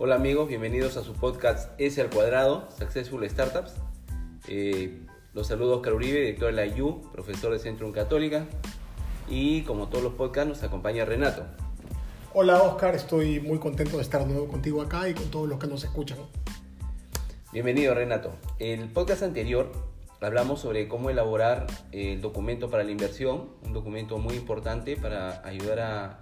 Hola 0.00 0.14
amigos, 0.14 0.46
bienvenidos 0.46 0.96
a 0.96 1.02
su 1.02 1.12
podcast 1.12 1.72
S 1.76 2.00
al 2.00 2.08
cuadrado, 2.08 2.68
Successful 2.78 3.28
Startups. 3.28 3.72
Eh, 4.46 5.00
los 5.34 5.48
saludos 5.48 5.78
Oscar 5.78 5.94
Uribe, 5.94 6.20
director 6.20 6.46
de 6.46 6.52
la 6.52 6.66
IU, 6.66 7.02
profesor 7.10 7.52
de 7.52 7.58
Centro 7.58 7.90
Católica. 7.90 8.46
Y 9.28 9.62
como 9.62 9.88
todos 9.88 10.04
los 10.04 10.12
podcasts 10.12 10.48
nos 10.48 10.62
acompaña 10.62 11.04
Renato. 11.04 11.42
Hola 12.32 12.62
Oscar, 12.62 12.94
estoy 12.94 13.40
muy 13.40 13.58
contento 13.58 13.96
de 13.96 14.04
estar 14.04 14.20
de 14.20 14.28
nuevo 14.28 14.46
contigo 14.46 14.82
acá 14.82 15.08
y 15.08 15.14
con 15.14 15.32
todos 15.32 15.48
los 15.48 15.58
que 15.58 15.66
nos 15.66 15.82
escuchan. 15.82 16.18
Bienvenido 17.52 17.92
Renato. 17.92 18.30
El 18.60 18.88
podcast 18.90 19.24
anterior 19.24 19.72
hablamos 20.20 20.60
sobre 20.60 20.86
cómo 20.86 21.10
elaborar 21.10 21.66
el 21.90 22.20
documento 22.20 22.70
para 22.70 22.84
la 22.84 22.92
inversión, 22.92 23.48
un 23.64 23.72
documento 23.72 24.18
muy 24.18 24.36
importante 24.36 24.96
para 24.96 25.44
ayudar 25.44 25.80
a, 25.80 26.20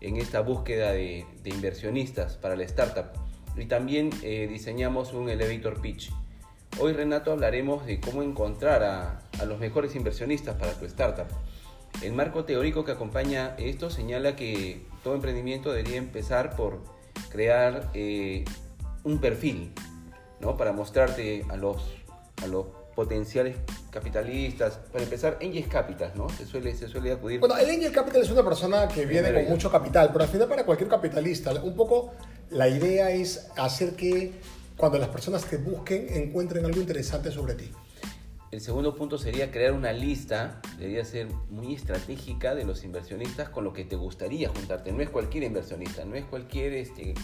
en 0.00 0.16
esta 0.16 0.40
búsqueda 0.40 0.92
de, 0.92 1.26
inversionistas 1.44 2.36
para 2.36 2.56
la 2.56 2.64
startup. 2.64 3.27
Y 3.58 3.66
también 3.66 4.10
eh, 4.22 4.46
diseñamos 4.48 5.12
un 5.12 5.28
elevator 5.28 5.80
pitch. 5.80 6.12
Hoy 6.80 6.92
Renato 6.92 7.32
hablaremos 7.32 7.86
de 7.86 7.98
cómo 7.98 8.22
encontrar 8.22 8.84
a, 8.84 9.44
los 9.44 9.58
mejores 9.58 9.96
inversionistas 9.96 10.56
para 10.56 10.72
tu 10.74 10.84
startup. 10.84 11.26
El 12.02 12.12
marco 12.12 12.44
teórico 12.44 12.84
que 12.84 12.92
acompaña 12.92 13.54
esto 13.58 13.90
señala 13.90 14.36
que 14.36 14.82
todo 15.02 15.14
emprendimiento 15.14 15.72
debería 15.72 15.96
empezar 15.96 16.54
por 16.54 16.80
crear 17.30 17.90
eh, 17.94 18.44
un 19.02 19.18
perfil, 19.18 19.72
¿no? 20.40 20.56
Para 20.56 20.72
mostrarte 20.72 21.44
a 21.48 21.56
los, 21.56 21.96
a 22.42 22.46
los 22.46 22.66
potenciales 22.98 23.54
capitalistas. 23.92 24.80
Para 24.90 25.04
empezar, 25.04 25.38
Angel 25.40 25.68
Capital, 25.68 26.10
¿no? 26.16 26.28
Se 26.30 26.44
suele, 26.44 26.74
se 26.74 26.88
suele 26.88 27.12
acudir. 27.12 27.38
Bueno, 27.38 27.56
el 27.56 27.70
Angel 27.70 27.92
Capital 27.92 28.22
es 28.22 28.30
una 28.32 28.42
persona 28.42 28.88
que 28.88 29.06
viene 29.06 29.32
con 29.32 29.44
mucho 29.50 29.70
capital, 29.70 30.10
pero 30.12 30.24
al 30.24 30.28
final 30.28 30.48
para 30.48 30.64
cualquier 30.66 30.90
capitalista, 30.90 31.52
un 31.62 31.76
poco 31.76 32.14
la 32.50 32.68
idea 32.68 33.12
es 33.12 33.50
hacer 33.56 33.94
que 33.94 34.32
cuando 34.76 34.98
las 34.98 35.10
personas 35.10 35.44
te 35.44 35.58
busquen 35.58 36.08
encuentren 36.12 36.64
algo 36.64 36.80
interesante 36.80 37.30
sobre 37.30 37.54
ti. 37.54 37.70
El 38.50 38.60
segundo 38.60 38.96
punto 38.96 39.16
sería 39.16 39.52
crear 39.52 39.74
una 39.74 39.92
lista, 39.92 40.60
debería 40.76 41.04
ser 41.04 41.28
muy 41.50 41.74
estratégica 41.74 42.56
de 42.56 42.64
los 42.64 42.82
inversionistas 42.82 43.48
con 43.48 43.62
lo 43.62 43.72
que 43.72 43.84
te 43.84 43.94
gustaría 43.94 44.48
juntarte. 44.48 44.90
No 44.90 45.04
es 45.04 45.10
cualquier 45.10 45.44
inversionista, 45.44 46.04
no 46.04 46.16
es 46.16 46.24
cualquier 46.24 46.72
este, 46.72 47.14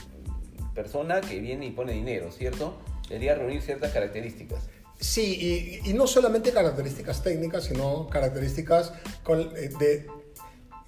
persona 0.73 1.21
que 1.21 1.41
viene 1.41 1.67
y 1.67 1.71
pone 1.73 1.95
dinero, 1.95 2.31
¿cierto? 2.31 2.77
Debería 3.09 3.35
reunir 3.35 3.61
ciertas 3.61 3.93
características. 3.93 4.69
Sí, 5.01 5.81
y, 5.85 5.93
no 5.93 6.07
solamente 6.07 6.53
características 6.53 7.23
técnicas, 7.23 7.65
sino 7.65 8.09
características 8.09 8.93
eh, 9.29 9.71
de 9.79 10.07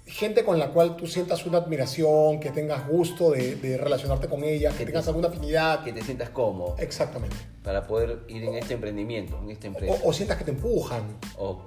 gente 0.07 0.45
con 0.45 0.57
la 0.57 0.69
cual 0.69 0.95
tú 0.95 1.05
sientas 1.05 1.45
una 1.45 1.59
admiración, 1.59 2.39
que 2.39 2.51
tengas 2.51 2.87
gusto 2.87 3.31
de, 3.31 3.77
relacionarte 3.77 4.27
con 4.27 4.43
ella, 4.43 4.71
que, 4.75 4.85
tengas 4.85 5.07
alguna 5.07 5.27
afinidad. 5.27 5.83
Que 5.83 5.93
te 5.93 6.01
sientas 6.01 6.29
cómodo. 6.29 6.75
Exactamente. 6.79 7.35
Para 7.63 7.85
poder 7.85 8.23
ir 8.29 8.43
en 8.43 8.55
este 8.55 8.73
emprendimiento, 8.73 9.37
en 9.43 9.51
esta 9.51 9.67
empresa. 9.67 10.01
O, 10.03 10.13
sientas 10.13 10.37
que 10.37 10.45
te 10.45 10.51
empujan. 10.51 11.03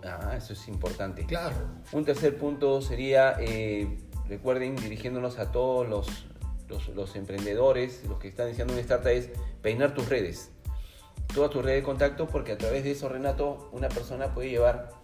ah, 0.05 0.35
eso 0.37 0.55
es 0.55 0.69
importante. 0.69 1.27
Claro. 1.27 1.57
Un 1.93 2.05
tercer 2.05 2.37
punto 2.39 2.81
sería, 2.81 3.37
eh, 3.39 3.99
recuerden, 4.29 4.77
dirigiéndonos 4.77 5.39
a 5.39 5.53
todos 5.53 5.89
los, 5.89 6.09
los, 6.69 6.89
los 6.89 7.15
emprendedores, 7.17 8.03
los 8.09 8.19
que 8.19 8.29
están 8.29 8.49
iniciando 8.49 8.73
una 8.73 8.81
startup, 8.81 9.09
es 9.09 9.29
peinar 9.61 9.95
tus 9.95 10.09
redes 10.09 10.51
toda 11.35 11.51
tu 11.51 11.63
red 11.63 11.75
de 11.75 11.83
contacto 11.83 12.27
porque 12.27 12.53
a 12.53 12.59
través 12.59 12.85
de 12.85 12.93
eso, 12.93 13.09
Renato, 13.09 13.69
una 13.73 13.89
persona 13.89 14.35
puede 14.35 14.51
llevar 14.51 15.01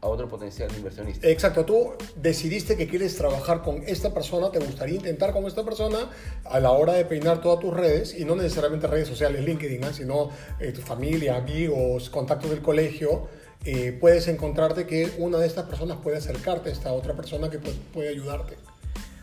a 0.00 0.06
otro 0.06 0.28
potencial 0.28 0.70
inversionista. 0.76 1.26
Exacto, 1.26 1.64
tú 1.64 1.92
decidiste 2.16 2.76
que 2.76 2.86
quieres 2.86 3.16
trabajar 3.16 3.62
con 3.62 3.82
esta 3.86 4.14
persona, 4.14 4.50
te 4.50 4.60
gustaría 4.60 4.94
intentar 4.94 5.32
con 5.32 5.44
esta 5.46 5.64
persona 5.64 6.10
a 6.44 6.60
la 6.60 6.70
hora 6.70 6.92
de 6.92 7.04
peinar 7.04 7.40
todas 7.40 7.58
tus 7.58 7.74
redes 7.74 8.14
y 8.16 8.24
no 8.24 8.36
necesariamente 8.36 8.86
redes 8.86 9.08
sociales, 9.08 9.44
LinkedIn, 9.44 9.82
¿ah? 9.84 9.92
sino 9.92 10.30
eh, 10.60 10.70
tu 10.70 10.82
familia, 10.82 11.36
amigos, 11.36 12.10
contactos 12.10 12.50
del 12.50 12.62
colegio. 12.62 13.26
Eh, 13.64 13.96
puedes 14.00 14.28
encontrarte 14.28 14.86
que 14.86 15.10
una 15.18 15.38
de 15.38 15.46
estas 15.48 15.66
personas 15.66 15.98
puede 15.98 16.18
acercarte 16.18 16.68
a 16.68 16.72
esta 16.72 16.92
otra 16.92 17.14
persona 17.14 17.50
que 17.50 17.58
puede, 17.58 18.08
ayudarte. 18.08 18.56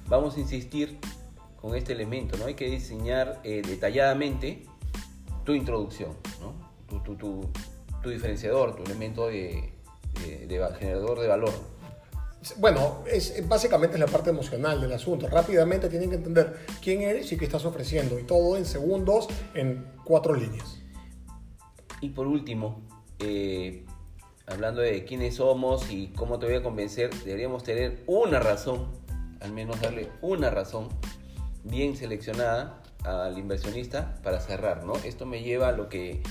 Vamos 0.08 0.36
a 0.36 0.42
insistir 0.42 0.98
con 1.62 1.74
este 1.74 1.94
elemento, 1.94 2.38
¿no? 2.38 2.46
Hay 2.46 2.56
que 2.56 2.66
diseñar 2.66 3.40
eh, 3.46 3.62
detalladamente 3.66 4.66
tu 5.46 5.54
introducción, 5.54 6.12
¿no? 6.42 6.54
tu, 6.88 7.16
tu, 7.16 7.50
tu, 8.02 8.10
diferenciador, 8.10 8.76
tu 8.76 8.84
elemento 8.84 9.28
de, 9.28 9.74
generador 10.80 11.20
de 11.20 11.28
valor. 11.28 11.54
Bueno, 12.58 13.04
es, 13.12 13.48
básicamente 13.48 13.96
es 13.96 14.00
la 14.00 14.08
parte 14.08 14.30
emocional 14.30 14.82
del 14.82 14.94
asunto. 14.94 15.28
Rápidamente 15.28 15.90
tienen 15.90 16.10
que 16.10 16.18
entender 16.18 16.66
quién 16.82 17.02
eres 17.02 17.32
y 17.32 17.38
qué 17.38 17.46
estás 17.46 17.66
ofreciendo. 17.66 18.20
Y 18.20 18.24
todo 18.24 18.58
en 18.58 18.66
segundos, 18.66 19.28
en 19.56 19.86
cuatro 20.04 20.36
líneas. 20.36 20.80
Y 22.02 22.10
por 22.10 22.28
último, 22.28 22.82
eh, 23.20 23.86
hablando 24.46 24.82
de 24.82 25.06
quiénes 25.06 25.36
somos 25.36 25.90
y 25.90 26.10
cómo 26.10 26.38
te 26.38 26.46
voy 26.46 26.56
a 26.56 26.64
convencer, 26.64 27.12
deberíamos 27.24 27.64
tener 27.64 28.04
una 28.06 28.40
razón, 28.40 28.90
al 29.40 29.52
menos 29.52 29.82
darle 29.82 30.10
una 30.22 30.52
razón 30.52 30.90
bien 31.64 31.98
seleccionada 31.98 32.84
al 33.06 33.38
inversionista 33.38 34.16
para 34.24 34.40
cerrar, 34.40 34.84
¿no? 34.84 34.96
Esto 34.98 35.26
me 35.26 35.42
lleva 35.42 35.70
a 35.70 35.72
lo 35.72 35.90
que 35.90 36.22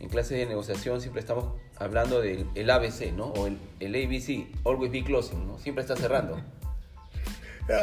en 0.00 0.08
clases 0.08 0.38
de 0.38 0.46
negociación 0.46 1.00
siempre 1.00 1.20
estamos 1.20 1.46
hablando 1.76 2.20
del 2.20 2.46
el 2.54 2.70
ABC, 2.70 3.12
¿no? 3.12 3.26
O 3.26 3.46
el, 3.46 3.58
el, 3.80 3.94
ABC, 3.94 4.46
always 4.64 4.90
be 4.90 5.04
closing, 5.04 5.46
¿no? 5.46 5.58
Siempre 5.58 5.82
está 5.82 5.96
cerrando. 5.96 6.40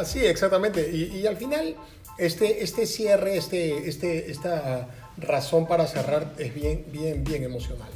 Sí, 0.05 0.23
exactamente. 0.23 0.91
Y, 0.91 1.25
al 1.25 1.37
final, 1.37 1.75
este, 2.19 2.63
este 2.63 2.85
cierre, 2.85 3.35
este, 3.35 3.89
este, 3.89 4.29
esta 4.29 4.87
razón 5.17 5.67
para 5.67 5.87
cerrar 5.87 6.35
es 6.37 6.53
bien, 6.53 6.85
bien, 6.91 7.23
bien 7.23 7.43
emocional. 7.43 7.89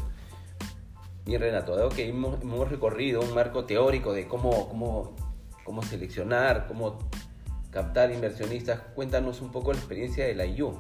Bien, 1.26 1.40
Renato, 1.40 1.76
dado 1.76 1.90
que 1.90 2.08
hemos, 2.10 2.42
hemos 2.42 2.68
recorrido 2.72 3.22
un 3.22 3.36
marco 3.36 3.66
teórico 3.66 4.14
de 4.14 4.28
cómo, 4.28 4.68
cómo, 4.68 5.16
cómo 5.64 5.84
seleccionar, 5.84 6.66
cómo 6.68 6.98
captar 7.76 8.10
inversionistas. 8.10 8.80
Cuéntanos 8.96 9.42
un 9.42 9.52
poco 9.52 9.74
la 9.74 9.80
experiencia 9.80 10.26
de 10.26 10.34
la 10.34 10.46
IU. 10.46 10.80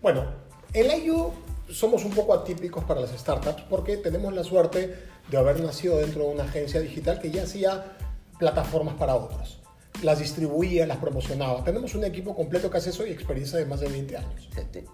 Bueno, 0.00 0.24
en 0.72 0.86
la 0.86 0.96
IU 0.96 1.32
somos 1.68 2.04
un 2.04 2.12
poco 2.12 2.32
atípicos 2.32 2.84
para 2.84 3.00
las 3.00 3.10
startups 3.10 3.62
porque 3.68 3.96
tenemos 3.96 4.32
la 4.32 4.44
suerte 4.44 4.94
de 5.28 5.36
haber 5.36 5.60
nacido 5.60 5.98
dentro 5.98 6.22
de 6.22 6.28
una 6.28 6.44
agencia 6.44 6.80
digital 6.80 7.20
que 7.20 7.32
ya 7.32 7.42
hacía 7.42 7.96
plataformas 8.38 8.94
para 8.94 9.16
otros. 9.16 9.58
Las 10.04 10.20
distribuía, 10.20 10.86
las 10.86 10.98
promocionaba. 10.98 11.64
Tenemos 11.64 11.92
un 11.96 12.04
equipo 12.04 12.36
completo 12.36 12.70
que 12.70 12.78
hace 12.78 12.90
eso 12.90 13.04
y 13.04 13.10
experiencia 13.10 13.58
de 13.58 13.66
más 13.66 13.80
de 13.80 13.88
20 13.88 14.16
años. 14.16 14.48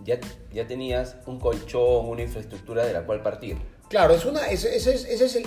Ya, 0.05 0.19
ya 0.51 0.67
tenías 0.67 1.17
un 1.27 1.39
colchón, 1.39 2.09
una 2.09 2.23
infraestructura 2.23 2.87
de 2.87 2.95
la 2.95 3.05
cual 3.05 3.23
partir. 3.23 3.59
Claro, 3.91 4.15
es 4.15 4.25
una, 4.25 4.47
ese, 4.49 4.75
ese, 4.75 4.95
ese 4.95 5.25
es 5.27 5.37
el... 5.37 5.47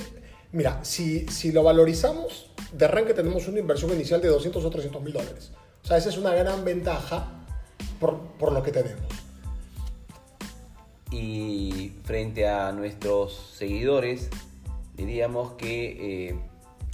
Mira, 0.52 0.80
si, 0.84 1.28
si 1.28 1.52
lo 1.52 1.64
valorizamos, 1.64 2.52
de 2.72 2.86
arranque 2.86 3.16
tenemos 3.16 3.48
una 3.48 3.60
inversión 3.60 3.92
inicial 3.94 4.22
de 4.22 4.28
200 4.28 4.64
o 4.64 4.70
300 4.70 5.02
mil 5.02 5.14
dólares. 5.14 5.52
O 5.84 5.88
sea, 5.88 5.98
esa 5.98 6.10
es 6.10 6.18
una 6.18 6.34
gran 6.34 6.64
ventaja 6.64 7.28
por, 8.00 8.20
por 8.38 8.52
lo 8.52 8.64
que 8.64 8.72
tenemos. 8.72 9.06
Y 11.12 11.94
frente 12.04 12.48
a 12.48 12.72
nuestros 12.72 13.54
seguidores, 13.58 14.30
diríamos 14.96 15.54
que 15.54 16.30
eh, 16.30 16.40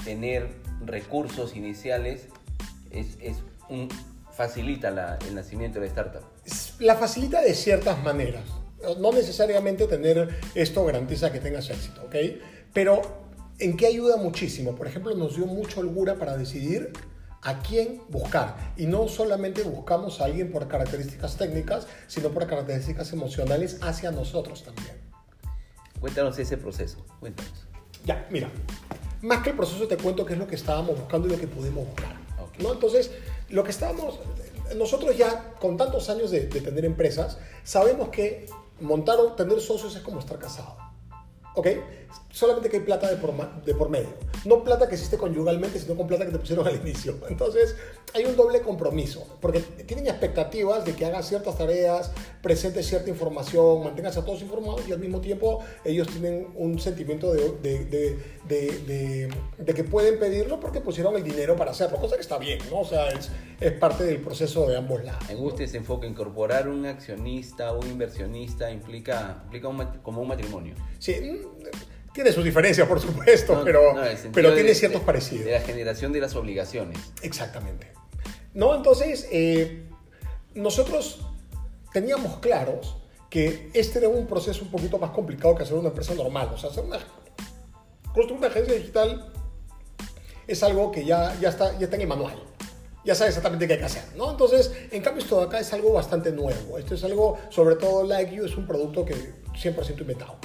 tener 0.04 0.50
recursos 0.86 1.56
iniciales 1.56 2.28
es, 2.92 3.18
es 3.22 3.38
un, 3.70 3.90
facilita 4.32 4.92
la, 4.92 5.18
el 5.28 5.36
nacimiento 5.36 5.80
de 5.80 5.86
la 5.86 5.92
startup. 5.92 6.24
La 6.80 6.96
facilita 6.96 7.42
de 7.42 7.54
ciertas 7.54 8.02
maneras. 8.04 8.44
No 9.00 9.12
necesariamente 9.12 9.88
tener 9.88 10.40
esto 10.54 10.86
garantiza 10.86 11.32
que 11.32 11.40
tengas 11.40 11.70
éxito, 11.70 12.04
¿ok? 12.04 12.16
Pero 12.74 13.02
¿en 13.60 13.76
qué 13.76 13.88
ayuda 13.88 14.18
muchísimo? 14.18 14.76
Por 14.76 14.88
ejemplo, 14.88 15.16
nos 15.16 15.36
dio 15.36 15.48
mucho 15.48 15.80
holgura 15.80 16.16
para 16.16 16.38
decidir 16.38 16.94
a 17.42 17.60
quién 17.60 18.02
buscar. 18.10 18.74
Y 18.78 18.86
no 18.86 19.08
solamente 19.08 19.64
buscamos 19.64 20.22
a 20.22 20.26
alguien 20.26 20.52
por 20.52 20.68
características 20.68 21.38
técnicas, 21.38 21.88
sino 22.08 22.30
por 22.30 22.48
características 22.48 23.14
emocionales 23.14 23.80
hacia 23.82 24.12
nosotros 24.12 24.64
también. 24.64 24.96
Cuéntanos 26.00 26.38
ese 26.38 26.58
proceso, 26.58 27.06
cuéntanos. 27.20 27.68
Ya, 28.06 28.28
mira, 28.30 28.50
más 29.22 29.42
que 29.42 29.50
el 29.50 29.56
proceso 29.56 29.88
te 29.88 29.98
cuento 29.98 30.26
qué 30.26 30.34
es 30.34 30.40
lo 30.40 30.48
que 30.48 30.56
estábamos 30.56 30.98
buscando 31.00 31.28
y 31.28 31.32
lo 31.32 31.40
que 31.40 31.48
pudimos 31.48 31.86
buscar. 31.86 32.16
¿no? 32.60 32.74
Entonces, 32.74 33.12
lo 33.50 33.64
que 33.64 33.72
estábamos, 33.72 34.20
nosotros 34.76 35.18
ya 35.18 35.54
con 35.60 35.78
tantos 35.78 36.10
años 36.10 36.32
de, 36.32 36.42
tener 36.42 36.86
empresas, 36.86 37.38
sabemos 37.64 38.10
que 38.10 38.48
montar 38.80 39.20
o 39.20 39.34
tener 39.34 39.60
socios 39.60 39.96
es 39.96 40.02
como 40.02 40.20
estar 40.20 40.38
casado. 40.38 40.78
¿Ok? 41.56 41.68
Solamente 42.32 42.70
que 42.70 42.78
hay 42.78 42.84
plata 42.84 43.10
de 43.10 43.18
por, 43.18 43.34
de 43.64 43.76
por 43.76 43.90
medio. 43.90 44.10
No 44.46 44.64
plata 44.64 44.88
que 44.88 44.96
existe 44.96 45.18
conyugalmente, 45.18 45.80
sino 45.80 45.96
con 45.96 46.08
plata 46.08 46.26
que 46.26 46.32
te 46.32 46.40
pusieron 46.40 46.68
al 46.68 46.76
inicio. 46.76 47.16
Entonces, 47.30 47.76
hay 48.14 48.26
un 48.26 48.36
doble 48.36 48.62
compromiso, 48.62 49.38
porque 49.42 49.60
tienen 49.60 50.08
expectativas 50.08 50.86
de 50.86 50.94
que 50.94 51.06
hagas 51.06 51.28
ciertas 51.28 51.58
tareas, 51.58 52.12
presentes 52.42 52.88
cierta 52.88 53.10
información, 53.10 53.84
mantengas 53.84 54.18
a 54.18 54.24
todos 54.24 54.42
informados 54.42 54.88
y 54.88 54.92
al 54.92 55.00
mismo 55.00 55.20
tiempo 55.20 55.64
ellos 55.84 56.08
tienen 56.08 56.48
un 56.56 56.80
sentimiento 56.80 57.34
de, 57.34 57.52
de, 57.62 57.86
de, 58.48 59.30
de 59.58 59.74
que 59.74 59.84
pueden 59.84 60.20
pedirlo 60.20 60.60
porque 60.60 60.80
pusieron 60.80 61.16
el 61.16 61.24
dinero 61.24 61.56
para 61.56 61.72
hacerlo, 61.72 61.98
cosa 61.98 62.16
que 62.16 62.22
está 62.22 62.38
bien, 62.38 62.60
¿no? 62.70 62.82
O 62.82 62.86
sea, 62.86 63.10
es, 63.10 63.30
es 63.60 63.72
parte 63.74 64.04
del 64.04 64.20
proceso 64.22 64.68
de 64.68 64.78
ambos 64.78 65.04
lados. 65.04 65.24
Me 65.28 65.36
gusta 65.36 65.64
ese 65.64 65.78
enfoque, 65.78 66.08
incorporar 66.08 66.68
un 66.68 66.86
accionista, 66.86 67.74
un 67.74 67.88
inversionista 67.88 68.72
implica, 68.72 69.42
implica 69.46 69.70
como 70.04 70.22
un 70.22 70.28
matrimonio. 70.28 70.76
Sí, 71.00 71.42
tiene 72.18 72.32
sus 72.32 72.44
diferencias, 72.44 72.88
por 72.88 73.00
supuesto, 73.00 73.62
pero, 73.64 73.94
pero 74.34 74.52
tiene 74.56 74.74
ciertos 74.74 75.04
parecidos. 75.04 75.46
De 75.46 75.52
la 75.52 75.62
generación 75.62 76.12
de 76.12 76.20
las 76.20 76.36
obligaciones. 76.36 76.98
Exactamente. 77.22 77.94
¿No? 78.56 78.74
Entonces, 78.74 79.28
eh, 79.32 79.84
nosotros 80.56 81.20
teníamos 81.94 82.40
claros 82.40 82.98
que 83.30 83.70
este 83.76 84.00
era 84.00 84.10
un 84.10 84.26
proceso 84.26 84.64
un 84.64 84.72
poquito 84.72 84.98
más 84.98 85.12
complicado 85.12 85.54
que 85.54 85.62
hacer 85.62 85.76
una 85.76 85.90
empresa 85.90 86.16
normal. 86.16 86.50
O 86.56 86.58
sea, 86.58 86.72
hacer 86.72 86.86
una, 86.86 86.98
construir 88.12 88.40
una 88.40 88.48
agencia 88.48 88.74
digital 88.74 89.32
es 90.48 90.64
algo 90.64 90.92
que 90.92 91.06
ya, 91.06 91.38
ya, 91.40 91.50
está, 91.50 91.78
ya 91.78 91.84
está 91.84 91.98
en 91.98 92.02
el 92.02 92.08
manual. 92.08 92.42
Ya 93.06 93.14
sabe 93.14 93.28
exactamente 93.28 93.68
qué 93.68 93.74
hay 93.74 93.80
que 93.80 93.86
hacer, 93.86 94.04
¿no? 94.16 94.32
Entonces, 94.32 94.72
en 94.90 95.04
cambio, 95.04 95.22
esto 95.22 95.38
de 95.38 95.46
acá 95.46 95.60
es 95.60 95.72
algo 95.72 95.94
bastante 95.94 96.32
nuevo. 96.32 96.80
Esto 96.80 96.96
es 96.96 97.04
algo, 97.04 97.38
sobre 97.52 97.76
todo, 97.76 98.04
Like 98.04 98.36
You 98.36 98.46
es 98.46 98.58
un 98.58 98.66
producto 98.66 99.06
que 99.06 99.14
100% 99.54 100.02
inventado. 100.02 100.38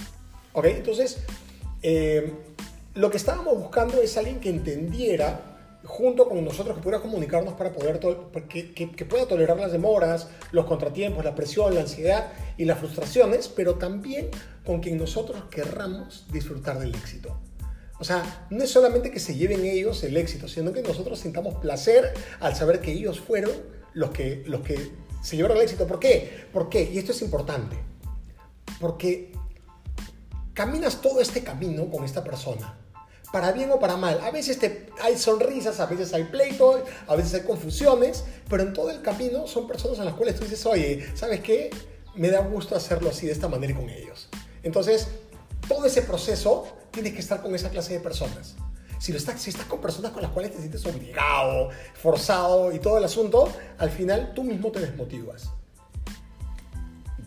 ¿Ok? 0.52 0.66
Entonces, 0.66 1.24
eh, 1.82 2.32
lo 2.94 3.11
que 3.11 3.17
estábamos 3.17 3.58
buscando 3.58 4.00
es 4.00 4.17
alguien 4.17 4.40
que 4.40 4.50
entendiera 4.50 5.52
junto 5.84 6.29
con 6.29 6.44
nosotros 6.44 6.76
que 6.76 6.82
pudiera 6.82 7.02
comunicarnos 7.02 7.55
para 7.55 7.73
poder 7.73 7.99
que, 8.49 8.73
que, 8.73 9.05
pueda 9.05 9.26
tolerar 9.26 9.58
las 9.58 9.73
demoras, 9.73 10.29
los 10.52 10.67
contratiempos, 10.67 11.25
la 11.25 11.34
presión, 11.34 11.75
la 11.75 11.81
ansiedad 11.81 12.32
y 12.56 12.64
las 12.64 12.79
frustraciones, 12.79 13.49
pero 13.49 13.75
también 13.75 14.29
con 14.64 14.81
quien 14.81 14.96
nosotros 14.96 15.44
querramos 15.50 16.26
disfrutar 16.31 16.79
del 16.79 16.94
éxito. 16.94 17.37
O 17.99 18.05
sea, 18.05 18.46
no 18.50 18.62
es 18.64 18.70
solamente 18.70 19.11
que 19.11 19.20
se 19.20 19.34
lleven 19.34 19.64
ellos 19.64 20.02
el 20.05 20.17
éxito, 20.17 20.49
sino 20.49 20.73
que 20.73 20.82
nosotros 20.82 21.19
sintamos 21.19 21.55
placer 21.55 22.12
al 22.40 22.55
saber 22.55 22.81
que 22.81 22.93
ellos 22.93 23.20
fueron 23.20 23.52
los 23.93 24.11
que, 24.11 24.43
los 24.46 24.62
que 24.62 24.90
se 25.23 25.37
llevaron 25.37 25.56
el 25.56 25.64
éxito. 25.64 25.87
¿Por 25.87 26.00
qué? 26.00 26.46
¿Por 26.52 26.69
qué? 26.69 26.90
Y 26.93 26.99
esto 26.99 27.12
es 27.12 27.23
importante. 27.23 27.76
Porque 28.81 29.32
caminas 30.54 31.00
todo 31.00 31.20
este 31.20 31.43
camino 31.43 31.90
con 31.90 32.04
esta 32.04 32.22
persona, 32.22 32.78
para 33.32 33.52
bien 33.52 33.70
o 33.70 33.78
para 33.78 33.96
mal. 33.96 34.20
A 34.22 34.31
veces 34.31 34.58
te, 34.58 34.90
hay 35.00 35.16
sonrisas, 35.16 35.81
a 35.81 35.87
veces 35.87 36.12
hay 36.12 36.25
pleitos, 36.25 36.82
a 37.06 37.16
veces 37.16 37.34
hay 37.34 37.40
confusiones, 37.43 38.25
pero 38.49 38.62
en 38.62 38.72
todo 38.72 38.90
el 38.90 39.00
camino 39.02 39.46
son 39.46 39.66
personas 39.66 39.99
a 40.00 40.04
las 40.04 40.14
cuales 40.14 40.37
tú 40.37 40.44
dices, 40.44 40.64
oye, 40.66 41.06
¿sabes 41.14 41.40
qué? 41.40 41.70
Me 42.14 42.28
da 42.28 42.40
gusto 42.40 42.76
hacerlo 42.76 43.08
así, 43.10 43.26
de 43.26 43.32
esta 43.32 43.49
manera 43.49 43.72
y 43.72 43.76
con 43.76 43.88
ellos. 43.88 44.28
Entonces, 44.62 45.08
todo 45.66 45.87
ese 45.87 46.02
proceso 46.02 46.66
tienes 46.90 47.14
que 47.14 47.20
estar 47.20 47.43
con 47.43 47.55
esa 47.55 47.70
clase 47.70 47.94
de 47.94 48.00
personas. 48.00 48.55
Si, 48.98 49.10
lo 49.10 49.19
estás, 49.19 49.40
si 49.40 49.50
estás 49.50 49.66
con 49.66 49.81
personas 49.81 50.12
con 50.12 50.22
las 50.22 50.31
cuales 50.31 50.52
te 50.52 50.58
sientes 50.58 50.84
obligado, 50.87 51.70
forzado 51.94 52.70
y 52.70 52.78
todo 52.78 52.98
el 52.98 53.05
asunto, 53.05 53.50
al 53.78 53.90
final 53.90 54.32
tú 54.34 54.44
mismo 54.44 54.70
te 54.70 54.78
desmotivas. 54.78 55.50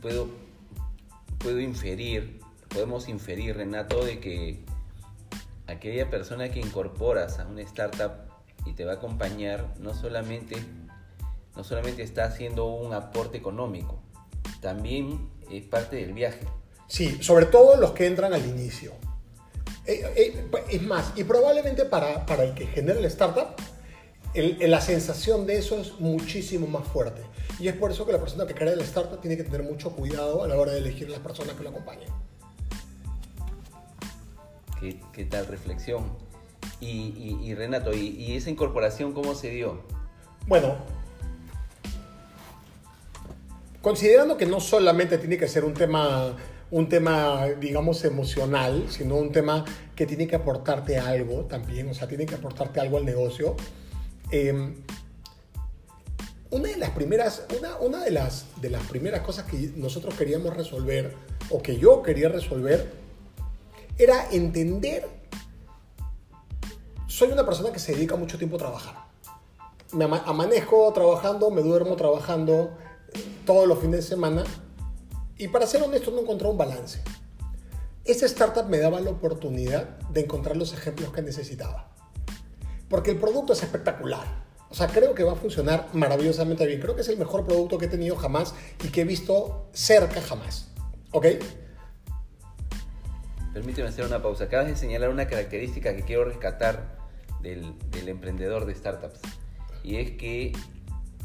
Puedo, 0.01 0.29
puedo 1.39 1.59
inferir, 1.59 2.39
podemos 2.69 3.07
inferir, 3.09 3.57
Renato, 3.57 4.03
de 4.03 4.19
que 4.19 4.63
aquella 5.67 6.09
persona 6.09 6.49
que 6.49 6.59
incorporas 6.59 7.39
a 7.39 7.47
una 7.47 7.61
startup 7.61 8.11
y 8.65 8.73
te 8.73 8.85
va 8.85 8.93
a 8.93 8.95
acompañar, 8.95 9.73
no 9.79 9.93
solamente, 9.93 10.57
no 11.55 11.63
solamente 11.63 12.03
está 12.03 12.25
haciendo 12.25 12.65
un 12.67 12.93
aporte 12.93 13.37
económico, 13.37 14.01
también 14.61 15.29
es 15.51 15.63
parte 15.63 15.97
del 15.97 16.13
viaje. 16.13 16.45
Sí, 16.87 17.17
sobre 17.21 17.45
todo 17.45 17.77
los 17.77 17.91
que 17.91 18.05
entran 18.05 18.33
al 18.33 18.45
inicio. 18.45 18.93
Eh, 19.85 20.03
eh, 20.15 20.49
es 20.71 20.81
más, 20.81 21.13
y 21.15 21.23
probablemente 21.23 21.85
para, 21.85 22.25
para 22.25 22.43
el 22.43 22.53
que 22.53 22.67
genera 22.67 22.99
el 22.99 23.05
startup, 23.05 23.55
la 24.33 24.81
sensación 24.81 25.45
de 25.45 25.57
eso 25.57 25.79
es 25.79 25.99
muchísimo 25.99 26.67
más 26.67 26.87
fuerte. 26.87 27.21
Y 27.59 27.67
es 27.67 27.75
por 27.75 27.91
eso 27.91 28.05
que 28.05 28.11
la 28.11 28.19
persona 28.19 28.45
que 28.45 28.53
crea 28.53 28.73
el 28.73 28.81
startup 28.81 29.21
tiene 29.21 29.37
que 29.37 29.43
tener 29.43 29.63
mucho 29.63 29.91
cuidado 29.91 30.43
a 30.43 30.47
la 30.47 30.57
hora 30.57 30.73
de 30.73 30.79
elegir 30.79 31.09
las 31.09 31.19
personas 31.19 31.55
que 31.55 31.63
lo 31.63 31.69
acompañen. 31.69 32.09
¿Qué, 34.79 34.99
qué 35.13 35.25
tal 35.25 35.47
reflexión? 35.47 36.03
Y, 36.79 37.37
y, 37.43 37.53
Renato, 37.55 37.93
¿y, 37.93 38.07
¿y 38.07 38.35
esa 38.35 38.49
incorporación 38.49 39.13
cómo 39.13 39.35
se 39.35 39.49
dio? 39.49 39.83
Bueno, 40.47 40.75
considerando 43.81 44.35
que 44.35 44.45
no 44.45 44.59
solamente 44.59 45.17
tiene 45.17 45.37
que 45.37 45.47
ser 45.47 45.63
un 45.63 45.73
tema 45.73 46.35
un 46.71 46.89
tema, 46.89 47.45
digamos, 47.59 48.03
emocional, 48.05 48.87
sino 48.89 49.15
un 49.15 49.31
tema 49.31 49.63
que 49.95 50.05
tiene 50.05 50.27
que 50.27 50.35
aportarte 50.35 50.97
algo 50.97 51.45
también, 51.45 51.87
o 51.89 51.93
sea, 51.93 52.07
tiene 52.07 52.25
que 52.25 52.35
aportarte 52.35 52.79
algo 52.79 52.97
al 52.97 53.05
negocio. 53.05 53.55
Em, 54.31 54.75
una 56.49 56.69
de 56.69 56.77
las 56.77 56.89
primeras, 56.91 57.45
una, 57.57 57.77
una 57.77 58.03
de, 58.03 58.11
las, 58.11 58.47
de 58.61 58.69
las 58.69 58.83
primeras 58.87 59.21
cosas 59.21 59.45
que 59.45 59.71
nosotros 59.75 60.15
queríamos 60.15 60.55
resolver, 60.55 61.13
o 61.49 61.61
que 61.61 61.77
yo 61.77 62.01
quería 62.01 62.29
resolver, 62.29 62.91
era 63.97 64.27
entender, 64.31 65.07
soy 67.07 67.31
una 67.31 67.45
persona 67.45 67.71
que 67.71 67.79
se 67.79 67.93
dedica 67.93 68.15
mucho 68.15 68.37
tiempo 68.37 68.57
a 68.57 68.59
trabajar. 68.59 69.05
Me 69.93 70.05
amanezco 70.05 70.91
trabajando, 70.93 71.49
me 71.51 71.61
duermo 71.61 71.95
trabajando 71.95 72.77
todos 73.45 73.67
los 73.67 73.79
fines 73.79 73.97
de 73.97 74.01
semana 74.01 74.43
y 75.37 75.47
para 75.49 75.67
ser 75.67 75.83
honesto, 75.83 76.11
no 76.11 76.21
encontré 76.21 76.47
un 76.47 76.57
balance. 76.57 77.01
Esta 78.05 78.25
startup 78.25 78.65
me 78.67 78.77
daba 78.77 79.01
la 79.01 79.09
oportunidad 79.09 79.97
de 80.09 80.21
encontrar 80.21 80.55
los 80.55 80.73
ejemplos 80.73 81.11
que 81.11 81.21
necesitaba. 81.21 81.91
Porque 82.89 83.11
el 83.11 83.17
producto 83.17 83.53
es 83.53 83.63
espectacular. 83.63 84.45
O 84.69 84.75
sea, 84.75 84.87
creo 84.87 85.13
que 85.13 85.23
va 85.23 85.33
a 85.33 85.35
funcionar 85.35 85.89
maravillosamente 85.93 86.65
bien. 86.65 86.79
Creo 86.79 86.95
que 86.95 87.01
es 87.01 87.09
el 87.09 87.17
mejor 87.17 87.45
producto 87.45 87.77
que 87.77 87.85
he 87.85 87.89
tenido 87.89 88.15
jamás 88.15 88.53
y 88.83 88.89
que 88.89 89.01
he 89.01 89.05
visto 89.05 89.69
cerca 89.73 90.21
jamás. 90.21 90.69
¿Ok? 91.11 91.25
Permíteme 93.55 93.87
hacer 93.87 94.05
una 94.05 94.21
pausa. 94.21 94.43
Acabas 94.43 94.67
de 94.67 94.75
señalar 94.75 95.09
una 95.09 95.27
característica 95.27 95.95
que 95.95 96.01
quiero 96.01 96.25
rescatar 96.25 96.97
del, 97.39 97.73
del 97.89 98.09
emprendedor 98.09 98.65
de 98.65 98.75
startups. 98.75 99.21
Y 99.81 99.95
es 99.95 100.11
que 100.11 100.51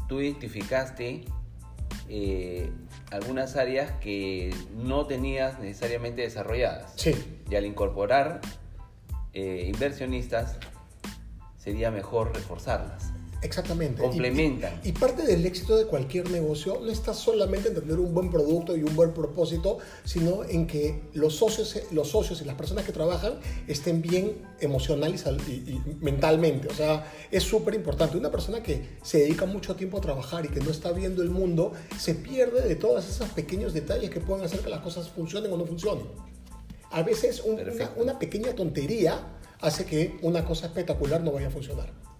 tú 0.07 0.21
identificaste 0.21 1.25
eh, 2.07 2.71
algunas 3.11 3.57
áreas 3.57 3.91
que 3.99 4.55
no 4.77 5.07
tenías 5.07 5.59
necesariamente 5.59 6.21
desarrolladas. 6.21 6.93
Sí. 6.95 7.13
Y 7.49 7.55
al 7.55 7.65
incorporar 7.65 8.39
eh, 9.33 9.65
inversionistas, 9.67 10.55
sería 11.57 11.91
mejor 11.91 12.33
reforzarlas. 12.33 13.11
Exactamente. 13.41 14.01
Complementan. 14.01 14.81
Y, 14.83 14.91
parte 14.91 15.23
del 15.23 15.45
éxito 15.45 15.75
de 15.75 15.85
cualquier 15.85 16.29
negocio 16.29 16.79
no 16.79 16.91
está 16.91 17.13
solamente 17.13 17.69
en 17.69 17.75
tener 17.75 17.99
un 17.99 18.13
buen 18.13 18.29
producto 18.29 18.77
y 18.77 18.83
un 18.83 18.95
buen 18.95 19.13
propósito, 19.13 19.79
sino 20.03 20.43
en 20.43 20.67
que 20.67 21.01
los 21.13 21.35
socios, 21.37 21.81
los 21.91 22.09
socios 22.09 22.41
y 22.41 22.45
las 22.45 22.55
personas 22.55 22.85
que 22.85 22.91
trabajan 22.91 23.39
estén 23.67 24.01
bien 24.01 24.37
emocional 24.59 25.15
y, 25.47 25.81
mentalmente. 26.01 26.67
O 26.67 26.73
sea, 26.73 27.11
es 27.31 27.43
súper 27.43 27.73
importante. 27.73 28.15
Una 28.15 28.29
persona 28.29 28.61
que 28.61 28.97
se 29.01 29.19
dedica 29.19 29.45
mucho 29.45 29.75
tiempo 29.75 29.97
a 29.97 30.01
trabajar 30.01 30.45
y 30.45 30.49
que 30.49 30.59
no 30.59 30.69
está 30.69 30.91
viendo 30.91 31.23
el 31.23 31.31
mundo, 31.31 31.71
se 31.97 32.13
pierde 32.13 32.67
de 32.67 32.75
todos 32.75 33.09
esos 33.09 33.29
pequeños 33.29 33.73
detalles 33.73 34.11
que 34.11 34.19
pueden 34.19 34.45
hacer 34.45 34.59
que 34.59 34.69
las 34.69 34.81
cosas 34.81 35.09
funcionen 35.09 35.51
o 35.51 35.57
no 35.57 35.65
funcionen. 35.65 36.05
A 36.91 37.01
veces 37.01 37.41
una, 37.43 37.63
una 37.95 38.19
pequeña 38.19 38.53
tontería 38.53 39.39
hace 39.61 39.85
que 39.85 40.19
una 40.21 40.45
cosa 40.45 40.67
espectacular 40.67 41.21
no 41.21 41.31
vaya 41.31 41.47
a 41.47 41.51
funcionar 41.51 42.10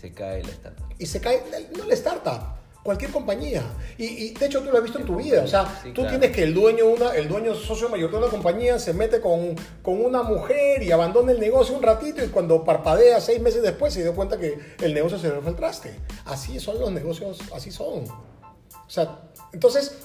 se 0.00 0.12
cae 0.12 0.42
la 0.42 0.50
startup. 0.50 0.86
Y 0.98 1.06
se 1.06 1.20
cae, 1.20 1.42
no 1.76 1.84
la 1.84 1.94
startup, 1.94 2.40
cualquier 2.82 3.10
compañía. 3.10 3.62
Y, 3.98 4.30
de 4.32 4.46
hecho 4.46 4.62
tú 4.62 4.70
lo 4.70 4.78
has 4.78 4.82
visto 4.82 4.98
en 4.98 5.04
tu 5.04 5.16
vida. 5.16 5.42
O 5.42 5.46
sea, 5.46 5.82
tú 5.94 6.06
tienes 6.06 6.30
que 6.30 6.42
el 6.42 6.54
dueño, 6.54 6.86
una, 6.86 7.10
el 7.14 7.28
dueño 7.28 7.54
socio 7.54 7.88
mayor 7.90 8.10
de 8.10 8.16
una 8.16 8.28
compañía 8.28 8.78
se 8.78 8.94
mete 8.94 9.20
con, 9.20 9.54
con 9.82 10.02
una 10.02 10.22
mujer 10.22 10.82
y 10.82 10.90
abandona 10.90 11.32
el 11.32 11.40
negocio 11.40 11.76
un 11.76 11.82
ratito 11.82 12.24
y 12.24 12.28
cuando 12.28 12.64
parpadea 12.64 13.20
seis 13.20 13.40
meses 13.40 13.62
después 13.62 13.92
se 13.92 14.02
dio 14.02 14.14
cuenta 14.14 14.38
que 14.38 14.58
el 14.80 14.94
negocio 14.94 15.18
se 15.18 15.28
le 15.28 15.40
fue 15.40 15.50
al 15.50 15.56
traste. 15.56 15.94
Así 16.24 16.58
son 16.58 16.80
los 16.80 16.90
negocios, 16.90 17.40
así 17.54 17.70
son. 17.70 18.04
O 18.08 18.90
sea, 18.92 19.18
entonces, 19.52 19.98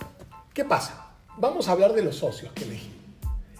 ¿qué 0.54 0.66
pasa? 0.66 1.14
Vamos 1.38 1.70
a 1.70 1.72
hablar 1.72 1.94
de 1.94 2.02
los 2.02 2.18
socios 2.18 2.52
que 2.54 2.66
elegí. 2.66 2.95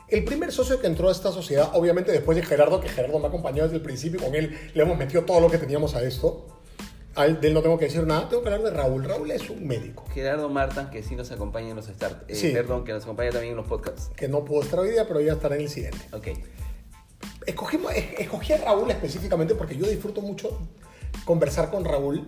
El 0.08 0.24
primer 0.24 0.52
socio 0.52 0.80
que 0.80 0.88
entró 0.88 1.10
a 1.10 1.12
esta 1.12 1.32
sociedad, 1.32 1.72
obviamente 1.74 2.12
después 2.12 2.36
de 2.36 2.44
Gerardo, 2.44 2.80
que 2.80 2.90
Gerardo 2.90 3.18
me 3.20 3.28
acompañó 3.28 3.64
desde 3.64 3.78
el 3.78 3.82
principio, 3.82 4.20
con 4.22 4.36
él 4.36 4.56
le 4.74 4.84
hemos 4.84 4.98
metido 4.98 5.24
todo 5.26 5.40
lo 5.40 5.50
que 5.50 5.58
teníamos 5.58 5.96
a 5.96 6.04
esto. 6.04 6.48
A 7.16 7.26
él, 7.26 7.40
de 7.40 7.48
él 7.48 7.54
no 7.54 7.62
tengo 7.62 7.80
que 7.80 7.86
decir 7.86 8.06
nada, 8.06 8.28
tengo 8.28 8.44
que 8.44 8.50
hablar 8.50 8.70
de 8.72 8.78
Raúl. 8.78 9.04
Raúl 9.06 9.32
es 9.32 9.50
un 9.50 9.66
médico. 9.66 10.04
Gerardo 10.14 10.50
Martan, 10.50 10.90
que 10.92 11.02
sí 11.02 11.16
nos 11.16 11.32
acompaña 11.32 11.70
en 11.70 11.78
los 11.78 11.86
start, 11.88 12.30
eh, 12.30 12.36
Sí. 12.36 12.52
perdón, 12.52 12.84
que 12.84 12.92
nos 12.92 13.04
acompaña 13.04 13.32
también 13.32 13.52
en 13.52 13.58
los 13.58 13.68
podcasts. 13.68 14.10
que 14.16 14.28
no 14.28 14.44
pudo 14.46 14.62
estar 14.62 14.80
hoy 14.80 14.90
día, 14.92 15.08
pero 15.08 15.22
ya 15.22 15.34
estará 15.34 15.56
en 15.56 15.62
el 15.62 15.70
siguiente. 15.70 16.00
Ok. 16.12 16.28
Escogimos, 17.46 17.94
es- 17.96 18.20
escogí 18.20 18.54
a 18.54 18.58
Raúl 18.58 18.92
específicamente 18.92 19.56
porque 19.56 19.78
yo 19.78 19.88
disfruto 19.88 20.22
mucho 20.22 20.60
conversar 21.26 21.72
con 21.72 21.86
Raúl 21.86 22.28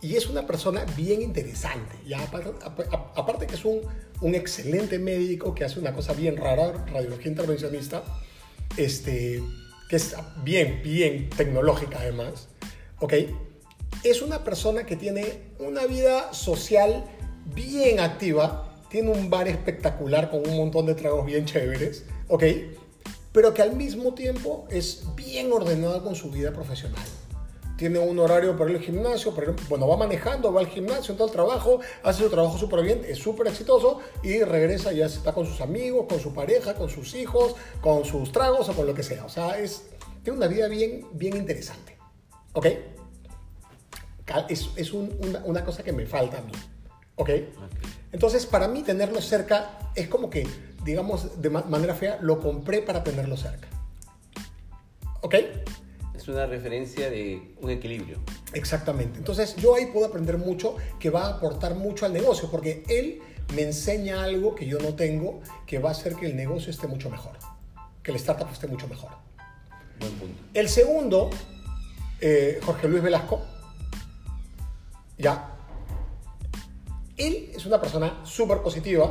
y 0.00 0.16
es 0.16 0.28
una 0.28 0.46
persona 0.46 0.84
bien 0.96 1.22
interesante. 1.22 1.96
Ya, 2.06 2.22
aparte, 2.22 2.50
ap- 2.64 3.18
aparte 3.18 3.46
que 3.46 3.54
es 3.56 3.64
un, 3.64 3.80
un 4.20 4.34
excelente 4.34 4.98
médico 4.98 5.54
que 5.54 5.64
hace 5.64 5.80
una 5.80 5.92
cosa 5.92 6.12
bien 6.12 6.36
rara, 6.36 6.72
radiología 6.92 7.28
intervencionista, 7.28 8.02
este, 8.76 9.42
que 9.88 9.96
es 9.96 10.14
bien, 10.44 10.80
bien 10.82 11.28
tecnológica 11.30 11.98
además, 12.00 12.48
¿ok? 13.00 13.14
Es 14.04 14.22
una 14.22 14.44
persona 14.44 14.84
que 14.86 14.96
tiene 14.96 15.42
una 15.58 15.86
vida 15.86 16.32
social 16.32 17.04
bien 17.54 17.98
activa, 17.98 18.76
tiene 18.90 19.10
un 19.10 19.30
bar 19.30 19.48
espectacular 19.48 20.30
con 20.30 20.48
un 20.48 20.56
montón 20.56 20.86
de 20.86 20.94
tragos 20.94 21.26
bien 21.26 21.44
chéveres, 21.44 22.04
¿ok? 22.28 22.44
Pero 23.32 23.52
que 23.52 23.62
al 23.62 23.74
mismo 23.74 24.14
tiempo 24.14 24.66
es 24.70 25.04
bien 25.16 25.52
ordenado 25.52 26.02
con 26.04 26.14
su 26.14 26.30
vida 26.30 26.52
profesional. 26.52 27.04
Tiene 27.78 27.98
un 28.00 28.18
horario 28.18 28.56
para 28.58 28.70
ir 28.72 28.76
al 28.76 28.82
gimnasio, 28.82 29.32
para 29.34 29.52
ir- 29.52 29.68
bueno, 29.68 29.86
va 29.88 29.96
manejando, 29.96 30.52
va 30.52 30.60
al 30.60 30.66
gimnasio, 30.66 31.14
todo 31.14 31.28
el 31.28 31.32
trabajo, 31.32 31.80
hace 32.02 32.24
su 32.24 32.28
trabajo 32.28 32.58
súper 32.58 32.82
bien, 32.82 33.02
es 33.08 33.18
súper 33.18 33.46
exitoso 33.46 34.00
y 34.22 34.42
regresa 34.42 34.92
y 34.92 34.96
ya 34.96 35.06
está 35.06 35.32
con 35.32 35.46
sus 35.46 35.60
amigos, 35.60 36.06
con 36.08 36.18
su 36.20 36.34
pareja, 36.34 36.74
con 36.74 36.90
sus 36.90 37.14
hijos, 37.14 37.54
con 37.80 38.04
sus 38.04 38.32
tragos 38.32 38.68
o 38.68 38.74
con 38.74 38.84
lo 38.86 38.92
que 38.94 39.02
sea. 39.04 39.24
O 39.24 39.28
sea, 39.30 39.58
es, 39.58 39.84
tiene 40.24 40.36
una 40.38 40.48
vida 40.48 40.66
bien, 40.68 41.06
bien 41.12 41.36
interesante. 41.36 41.96
¿Ok? 42.52 42.66
Es, 44.48 44.68
es 44.76 44.92
un- 44.92 45.16
una, 45.26 45.42
una 45.44 45.64
cosa 45.64 45.82
que 45.82 45.92
me 45.92 46.04
falta 46.04 46.38
a 46.38 46.42
mí. 46.42 46.52
¿Ok? 47.16 47.30
Entonces, 48.12 48.44
para 48.44 48.68
mí 48.68 48.82
tenerlo 48.82 49.20
cerca 49.22 49.78
es 49.94 50.08
como 50.08 50.28
que, 50.30 50.46
digamos, 50.84 51.40
de 51.40 51.48
ma- 51.50 51.62
manera 51.62 51.94
fea, 51.94 52.18
lo 52.20 52.40
compré 52.40 52.82
para 52.82 53.02
tenerlo 53.04 53.36
cerca. 53.36 53.68
¿Ok? 55.22 55.34
Es 56.28 56.34
una 56.34 56.44
referencia 56.44 57.08
de 57.08 57.54
un 57.62 57.70
equilibrio. 57.70 58.18
Exactamente. 58.52 59.16
Entonces 59.16 59.56
yo 59.56 59.74
ahí 59.74 59.86
puedo 59.86 60.04
aprender 60.04 60.36
mucho 60.36 60.76
que 61.00 61.08
va 61.08 61.24
a 61.24 61.28
aportar 61.30 61.74
mucho 61.74 62.04
al 62.04 62.12
negocio, 62.12 62.50
porque 62.50 62.84
él 62.90 63.22
me 63.54 63.62
enseña 63.62 64.24
algo 64.24 64.54
que 64.54 64.66
yo 64.66 64.78
no 64.78 64.94
tengo, 64.94 65.40
que 65.64 65.78
va 65.78 65.88
a 65.88 65.92
hacer 65.92 66.16
que 66.16 66.26
el 66.26 66.36
negocio 66.36 66.70
esté 66.70 66.86
mucho 66.86 67.08
mejor, 67.08 67.38
que 68.02 68.10
el 68.10 68.18
startup 68.18 68.46
esté 68.52 68.66
mucho 68.66 68.86
mejor. 68.88 69.12
Buen 70.00 70.12
punto. 70.16 70.42
El 70.52 70.68
segundo, 70.68 71.30
eh, 72.20 72.60
Jorge 72.62 72.88
Luis 72.88 73.02
Velasco, 73.02 73.40
ya. 75.16 75.56
Él 77.16 77.52
es 77.54 77.64
una 77.64 77.80
persona 77.80 78.20
súper 78.26 78.58
positiva, 78.58 79.10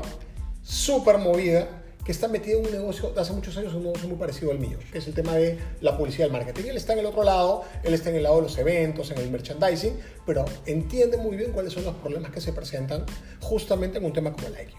súper 0.62 1.17
movida, 1.17 1.83
que 2.08 2.14
está 2.14 2.30
metido 2.30 2.62
en 2.62 2.68
un 2.68 2.72
negocio 2.72 3.10
de 3.10 3.20
hace 3.20 3.34
muchos 3.34 3.58
años, 3.58 3.74
un 3.74 3.84
negocio 3.84 4.08
muy 4.08 4.18
parecido 4.18 4.52
al 4.52 4.60
mío, 4.60 4.80
que 4.94 5.00
es 5.00 5.08
el 5.08 5.14
tema 5.14 5.34
de 5.34 5.60
la 5.82 5.98
publicidad 5.98 6.24
y 6.24 6.28
el 6.28 6.32
marketing. 6.32 6.70
Él 6.70 6.78
está 6.78 6.94
en 6.94 7.00
el 7.00 7.06
otro 7.06 7.22
lado, 7.22 7.66
él 7.84 7.94
está 7.94 8.12
en 8.12 8.16
el 8.16 8.24
lado 8.24 8.38
de 8.38 8.44
los 8.44 8.58
eventos, 8.58 9.12
en 9.12 9.18
el 9.18 9.30
merchandising, 9.30 10.00
pero 10.26 10.46
entiende 10.66 11.18
muy 11.18 11.36
bien 11.36 11.52
cuáles 11.52 11.74
son 11.74 11.84
los 11.84 11.94
problemas 11.96 12.32
que 12.32 12.40
se 12.40 12.54
presentan 12.54 13.06
justamente 13.42 13.98
en 13.98 14.06
un 14.06 14.14
tema 14.14 14.32
como 14.32 14.48
el 14.48 14.54
IQ. 14.54 14.76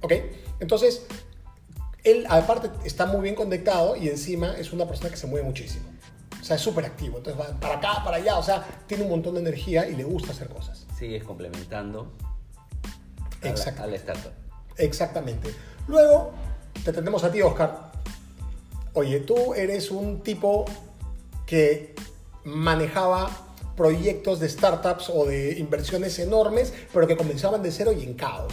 ¿Ok? 0.00 0.12
Entonces, 0.58 1.06
él 2.02 2.26
aparte 2.28 2.68
está 2.84 3.06
muy 3.06 3.20
bien 3.20 3.36
conectado 3.36 3.94
y 3.94 4.08
encima 4.08 4.58
es 4.58 4.72
una 4.72 4.88
persona 4.88 5.10
que 5.10 5.16
se 5.16 5.28
mueve 5.28 5.46
muchísimo. 5.46 5.86
O 6.40 6.44
sea, 6.44 6.56
es 6.56 6.62
súper 6.62 6.84
activo. 6.84 7.18
Entonces 7.18 7.40
va 7.40 7.60
para 7.60 7.76
acá, 7.76 8.02
para 8.02 8.16
allá. 8.16 8.38
O 8.38 8.42
sea, 8.42 8.66
tiene 8.88 9.04
un 9.04 9.10
montón 9.10 9.34
de 9.34 9.40
energía 9.40 9.88
y 9.88 9.94
le 9.94 10.02
gusta 10.02 10.32
hacer 10.32 10.48
cosas. 10.48 10.84
Sigues 10.98 11.22
complementando 11.22 12.10
a 13.40 13.44
la, 13.44 13.50
Exacto. 13.50 13.84
a 13.84 13.86
la 13.86 13.94
startup. 13.94 14.32
Exactamente. 14.78 15.54
Luego, 15.88 16.32
te 16.84 16.92
tenemos 16.92 17.24
a 17.24 17.32
ti, 17.32 17.40
Oscar. 17.42 17.90
Oye, 18.92 19.20
tú 19.20 19.54
eres 19.54 19.90
un 19.90 20.20
tipo 20.20 20.66
que 21.46 21.94
manejaba 22.44 23.30
proyectos 23.76 24.40
de 24.40 24.48
startups 24.48 25.10
o 25.10 25.24
de 25.24 25.58
inversiones 25.58 26.18
enormes, 26.18 26.74
pero 26.92 27.06
que 27.06 27.16
comenzaban 27.16 27.62
de 27.62 27.72
cero 27.72 27.92
y 27.92 28.02
en 28.02 28.14
caos. 28.14 28.52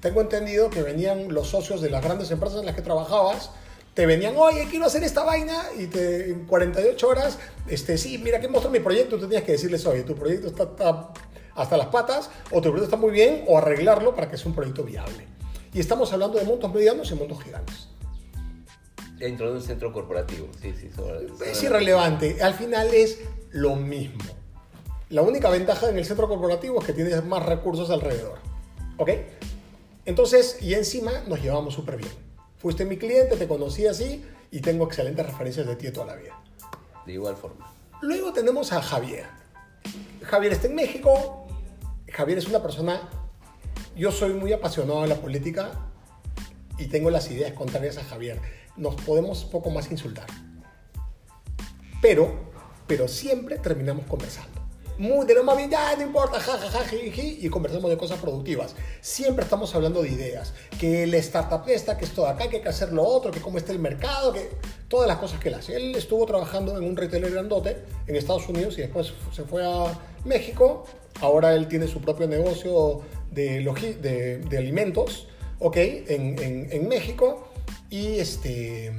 Tengo 0.00 0.22
entendido 0.22 0.70
que 0.70 0.82
venían 0.82 1.34
los 1.34 1.48
socios 1.48 1.82
de 1.82 1.90
las 1.90 2.02
grandes 2.02 2.30
empresas 2.30 2.60
en 2.60 2.66
las 2.66 2.74
que 2.74 2.82
trabajabas, 2.82 3.50
te 3.94 4.06
venían, 4.06 4.34
oye, 4.38 4.66
quiero 4.70 4.86
hacer 4.86 5.02
esta 5.02 5.24
vaina, 5.24 5.64
y 5.76 5.90
en 5.92 6.46
48 6.46 7.08
horas, 7.08 7.38
este, 7.66 7.98
sí, 7.98 8.16
mira, 8.18 8.40
que 8.40 8.48
muestro 8.48 8.70
mi 8.70 8.80
proyecto, 8.80 9.16
tú 9.16 9.22
tenías 9.22 9.42
que 9.42 9.52
decirles, 9.52 9.84
oye, 9.84 10.04
tu 10.04 10.14
proyecto 10.14 10.46
está, 10.46 10.62
está 10.62 11.12
hasta 11.56 11.76
las 11.76 11.88
patas, 11.88 12.30
o 12.52 12.62
tu 12.62 12.70
proyecto 12.70 12.84
está 12.84 12.96
muy 12.96 13.10
bien, 13.10 13.44
o 13.48 13.58
arreglarlo 13.58 14.14
para 14.14 14.30
que 14.30 14.38
sea 14.38 14.46
un 14.46 14.54
proyecto 14.54 14.84
viable. 14.84 15.26
Y 15.72 15.80
estamos 15.80 16.12
hablando 16.12 16.38
de 16.38 16.44
montos 16.44 16.72
medianos 16.72 17.10
y 17.10 17.14
montos 17.14 17.42
gigantes. 17.42 17.88
Dentro 19.18 19.50
de 19.50 19.56
un 19.58 19.62
centro 19.62 19.92
corporativo. 19.92 20.48
Sí, 20.60 20.72
sí. 20.78 20.90
sobre- 20.94 21.28
sobre- 21.28 21.50
Es 21.52 21.62
irrelevante, 21.62 22.42
al 22.42 22.54
final 22.54 22.92
es 22.94 23.20
lo 23.50 23.76
mismo. 23.76 24.24
La 25.10 25.22
única 25.22 25.50
ventaja 25.50 25.88
en 25.90 25.98
el 25.98 26.04
centro 26.04 26.28
corporativo 26.28 26.80
es 26.80 26.86
que 26.86 26.92
tienes 26.92 27.24
más 27.24 27.44
recursos 27.44 27.90
alrededor. 27.90 28.38
¿Ok? 28.96 29.10
Entonces, 30.06 30.58
y 30.62 30.74
encima 30.74 31.10
nos 31.28 31.42
llevamos 31.42 31.74
súper 31.74 31.96
bien. 31.96 32.10
Fuiste 32.58 32.84
mi 32.84 32.96
cliente, 32.96 33.36
te 33.36 33.46
conocí 33.48 33.86
así 33.86 34.24
y 34.50 34.60
tengo 34.60 34.84
excelentes 34.86 35.24
referencias 35.26 35.66
de 35.66 35.76
ti 35.76 35.86
de 35.86 35.92
toda 35.92 36.06
la 36.06 36.14
vida. 36.16 36.38
De 37.06 37.12
igual 37.14 37.36
forma. 37.36 37.72
Luego 38.02 38.32
tenemos 38.32 38.72
a 38.72 38.80
Javier. 38.82 39.26
Javier 40.22 40.52
está 40.52 40.66
en 40.68 40.74
México. 40.74 41.46
Javier 42.12 42.38
es 42.38 42.46
una 42.48 42.62
persona. 42.62 43.08
Yo 43.96 44.12
soy 44.12 44.32
muy 44.34 44.52
apasionado 44.52 45.02
de 45.02 45.08
la 45.08 45.16
política 45.16 45.72
y 46.78 46.86
tengo 46.86 47.10
las 47.10 47.30
ideas 47.30 47.52
contrarias 47.52 47.98
a 47.98 48.04
Javier. 48.04 48.40
Nos 48.76 48.94
podemos 48.94 49.44
poco 49.44 49.70
más 49.70 49.90
insultar. 49.90 50.26
Pero, 52.00 52.32
pero 52.86 53.08
siempre 53.08 53.58
terminamos 53.58 54.06
conversando. 54.06 54.60
Muy 54.96 55.26
de 55.26 55.34
lo 55.34 55.44
más 55.44 55.56
bien, 55.56 55.70
ya 55.70 55.96
no 55.96 56.02
importa, 56.02 56.38
jajaja, 56.38 56.84
jiji, 56.84 57.38
y 57.40 57.48
conversamos 57.48 57.90
de 57.90 57.96
cosas 57.96 58.18
productivas. 58.18 58.76
Siempre 59.00 59.44
estamos 59.44 59.74
hablando 59.74 60.02
de 60.02 60.10
ideas. 60.10 60.52
Que 60.78 61.04
el 61.04 61.14
startup 61.14 61.66
esta, 61.68 61.96
que 61.96 62.04
esto 62.04 62.22
de 62.22 62.28
acá, 62.28 62.48
que 62.48 62.56
hay 62.56 62.62
que 62.62 62.68
hacer 62.68 62.92
lo 62.92 63.02
otro, 63.02 63.30
que 63.30 63.40
cómo 63.40 63.58
está 63.58 63.72
el 63.72 63.78
mercado, 63.78 64.32
que 64.32 64.50
todas 64.88 65.08
las 65.08 65.16
cosas 65.16 65.40
que 65.40 65.48
él 65.48 65.54
hace. 65.54 65.74
Él 65.74 65.96
estuvo 65.96 66.26
trabajando 66.26 66.76
en 66.76 66.84
un 66.84 66.96
retailer 66.96 67.32
grandote 67.32 67.78
en 68.06 68.14
Estados 68.14 68.46
Unidos 68.48 68.76
y 68.78 68.82
después 68.82 69.12
se 69.32 69.44
fue 69.44 69.64
a 69.64 69.98
México. 70.24 70.84
Ahora 71.22 71.54
él 71.54 71.66
tiene 71.66 71.88
su 71.88 72.00
propio 72.00 72.28
negocio 72.28 73.00
de, 73.30 73.60
de, 74.02 74.38
de 74.38 74.58
alimentos, 74.58 75.28
¿ok? 75.58 75.76
En, 75.76 76.68
en, 76.70 76.88
México. 76.88 77.48
Y 77.90 78.18
este 78.18 78.92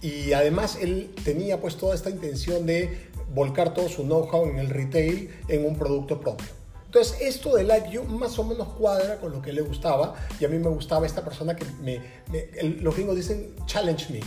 y 0.00 0.32
además 0.32 0.78
él 0.80 1.10
tenía 1.24 1.60
pues 1.60 1.76
toda 1.76 1.94
esta 1.94 2.10
intención 2.10 2.66
de 2.66 3.08
volcar 3.34 3.74
todo 3.74 3.88
su 3.88 4.02
know-how 4.04 4.48
en 4.48 4.58
el 4.58 4.68
retail 4.68 5.30
en 5.48 5.64
un 5.66 5.76
producto 5.76 6.20
propio. 6.20 6.46
Entonces 6.86 7.18
esto 7.20 7.54
de 7.56 7.64
Like 7.64 7.90
You 7.90 8.04
más 8.04 8.38
o 8.38 8.44
menos 8.44 8.68
cuadra 8.68 9.16
con 9.16 9.32
lo 9.32 9.42
que 9.42 9.52
le 9.52 9.60
gustaba 9.60 10.14
y 10.40 10.44
a 10.44 10.48
mí 10.48 10.58
me 10.58 10.68
gustaba 10.68 11.04
esta 11.04 11.24
persona 11.24 11.56
que 11.56 11.64
me, 11.82 12.00
me- 12.30 12.48
los 12.80 12.94
gringos 12.94 13.16
dicen 13.16 13.54
challenge 13.66 14.12
me. 14.12 14.20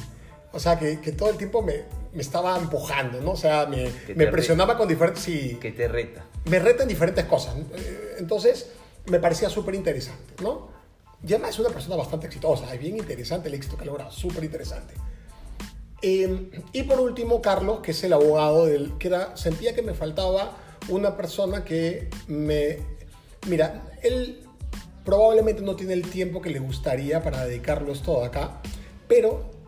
O 0.54 0.60
sea, 0.60 0.78
que, 0.78 1.00
que 1.00 1.12
todo 1.12 1.30
el 1.30 1.38
tiempo 1.38 1.62
me, 1.62 1.84
me 2.14 2.22
estaba 2.22 2.58
empujando, 2.58 3.22
¿no? 3.22 3.32
O 3.32 3.38
sea, 3.38 3.66
me, 3.66 3.90
me 4.16 4.28
presionaba 4.28 4.78
con 4.78 4.88
diferentes... 4.88 5.24
Que 5.60 5.72
te 5.72 5.88
reta. 5.88 6.26
me 6.46 6.60
reta 6.60 6.84
en 6.84 6.90
diferentes 6.90 7.26
cosas. 7.26 7.56
Entonces, 8.18 8.68
me 9.06 9.20
parecía 9.20 9.50
súper 9.50 9.76
interesante, 9.76 10.34
¿no? 10.44 10.70
Y 11.26 11.34
además 11.34 11.52
es 11.52 11.60
una 11.60 11.70
persona 11.70 11.96
bastante 11.96 12.28
exitosa, 12.28 12.74
y 12.74 12.78
bien 12.78 12.98
interesante 12.98 13.48
el 13.48 13.54
éxito 13.54 13.78
que 13.78 13.84
ha 13.84 13.86
logrado, 13.86 14.12
súper 14.12 14.44
interesante. 14.44 14.94
Eh, 16.02 16.50
y 16.74 16.84
por 16.84 17.00
último, 17.00 17.42
Carlos, 17.42 17.80
que 17.82 17.92
es 17.92 18.04
el 18.04 18.14
abogado 18.14 18.66
del 18.66 18.98
que 18.98 19.08
era, 19.08 19.38
sentía 19.38 19.76
que 19.76 19.84
me 19.84 19.94
faltaba 19.94 20.58
una 20.90 21.16
persona 21.16 21.64
que 21.64 22.10
me... 22.28 22.80
Mira, 23.48 23.84
él 24.02 24.44
probablemente 25.06 25.62
no 25.62 25.76
tiene 25.76 25.94
el 25.94 26.02
tiempo 26.02 26.42
que 26.42 26.50
le 26.50 26.60
gustaría 26.60 27.24
para 27.24 27.46
dedicarlo 27.46 27.92
esto 27.92 28.20
de 28.20 28.26
acá, 28.26 28.62
pero 29.08 29.61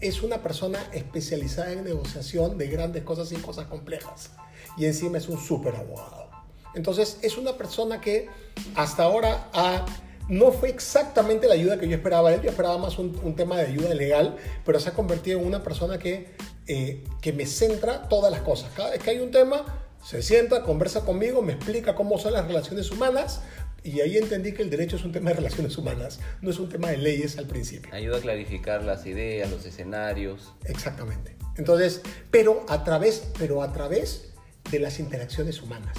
es 0.00 0.22
una 0.22 0.42
persona 0.42 0.78
especializada 0.92 1.72
en 1.72 1.84
negociación 1.84 2.56
de 2.58 2.68
grandes 2.68 3.02
cosas 3.04 3.30
y 3.32 3.36
cosas 3.36 3.66
complejas. 3.66 4.30
Y 4.76 4.86
encima 4.86 5.18
es 5.18 5.28
un 5.28 5.38
súper 5.38 5.74
abogado. 5.76 6.28
Entonces 6.74 7.18
es 7.22 7.36
una 7.36 7.56
persona 7.56 8.00
que 8.00 8.28
hasta 8.74 9.02
ahora 9.02 9.48
ha- 9.52 9.84
no 10.28 10.52
fue 10.52 10.68
exactamente 10.70 11.48
la 11.48 11.54
ayuda 11.54 11.78
que 11.78 11.88
yo 11.88 11.96
esperaba 11.96 12.30
de 12.30 12.36
él. 12.36 12.42
Yo 12.42 12.50
esperaba 12.50 12.78
más 12.78 12.98
un, 12.98 13.18
un 13.24 13.34
tema 13.34 13.56
de 13.56 13.66
ayuda 13.66 13.92
legal, 13.94 14.36
pero 14.64 14.78
se 14.78 14.88
ha 14.88 14.92
convertido 14.92 15.40
en 15.40 15.46
una 15.46 15.62
persona 15.64 15.98
que, 15.98 16.32
eh, 16.68 17.04
que 17.20 17.32
me 17.32 17.46
centra 17.46 18.08
todas 18.08 18.30
las 18.30 18.42
cosas. 18.42 18.70
Cada 18.76 18.90
vez 18.90 19.02
que 19.02 19.10
hay 19.10 19.18
un 19.18 19.32
tema, 19.32 19.64
se 20.04 20.22
sienta, 20.22 20.62
conversa 20.62 21.00
conmigo, 21.04 21.42
me 21.42 21.54
explica 21.54 21.96
cómo 21.96 22.16
son 22.18 22.32
las 22.34 22.46
relaciones 22.46 22.90
humanas. 22.92 23.40
Y 23.82 24.00
ahí 24.00 24.18
entendí 24.18 24.52
que 24.52 24.62
el 24.62 24.70
derecho 24.70 24.96
es 24.96 25.04
un 25.04 25.12
tema 25.12 25.30
de 25.30 25.36
relaciones 25.36 25.76
humanas, 25.78 26.20
no 26.42 26.50
es 26.50 26.58
un 26.58 26.68
tema 26.68 26.88
de 26.90 26.98
leyes 26.98 27.38
al 27.38 27.46
principio. 27.46 27.92
Ayuda 27.94 28.18
a 28.18 28.20
clarificar 28.20 28.84
las 28.84 29.06
ideas, 29.06 29.50
los 29.50 29.64
escenarios. 29.64 30.52
Exactamente. 30.64 31.36
Entonces, 31.56 32.02
pero 32.30 32.64
a 32.68 32.84
través, 32.84 33.24
pero 33.38 33.62
a 33.62 33.72
través 33.72 34.32
de 34.70 34.78
las 34.78 34.98
interacciones 34.98 35.62
humanas. 35.62 35.96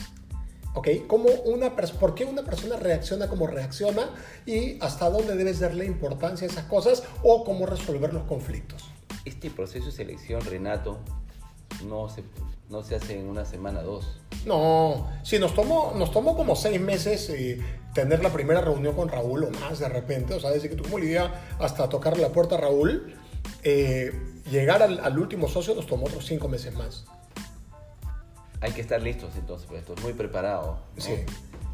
¿Ok? 0.73 0.87
¿Cómo 1.07 1.29
una 1.45 1.75
¿Por 1.75 2.15
qué 2.15 2.23
una 2.23 2.43
persona 2.43 2.77
reacciona 2.77 3.27
como 3.27 3.45
reacciona 3.45 4.09
y 4.45 4.77
hasta 4.81 5.09
dónde 5.09 5.35
debes 5.35 5.59
darle 5.59 5.85
importancia 5.85 6.47
a 6.47 6.51
esas 6.51 6.65
cosas 6.65 7.03
o 7.23 7.43
cómo 7.43 7.65
resolver 7.65 8.13
los 8.13 8.23
conflictos? 8.23 8.85
Este 9.25 9.49
proceso 9.49 9.87
de 9.87 9.91
selección, 9.91 10.41
Renato, 10.41 10.99
no 11.87 12.09
se, 12.09 12.23
no 12.69 12.83
se 12.83 12.95
hace 12.95 13.19
en 13.19 13.27
una 13.27 13.45
semana, 13.45 13.81
dos. 13.81 14.19
No, 14.45 15.07
sí, 15.23 15.39
nos 15.39 15.53
tomó, 15.53 15.93
nos 15.95 16.11
tomó 16.11 16.35
como 16.35 16.55
seis 16.55 16.79
meses 16.79 17.29
eh, 17.29 17.61
tener 17.93 18.23
la 18.23 18.31
primera 18.31 18.61
reunión 18.61 18.95
con 18.95 19.09
Raúl 19.09 19.43
o 19.43 19.51
más 19.51 19.79
de 19.79 19.89
repente. 19.89 20.33
O 20.33 20.39
sea, 20.39 20.49
desde 20.51 20.69
que 20.69 20.75
tuvimos 20.75 20.99
la 20.99 21.05
idea 21.05 21.55
hasta 21.59 21.89
tocar 21.89 22.17
la 22.17 22.29
puerta 22.29 22.55
a 22.55 22.59
Raúl, 22.59 23.15
eh, 23.63 24.11
llegar 24.49 24.81
al, 24.81 24.99
al 24.99 25.19
último 25.19 25.47
socio 25.47 25.75
nos 25.75 25.85
tomó 25.85 26.05
otros 26.05 26.25
cinco 26.25 26.47
meses 26.47 26.73
más 26.73 27.05
hay 28.61 28.71
que 28.71 28.81
estar 28.81 29.01
listos 29.01 29.35
entonces, 29.35 29.67
pues 29.67 29.81
esto, 29.81 29.95
muy 30.03 30.13
preparado. 30.13 30.77
Sí. 30.97 31.15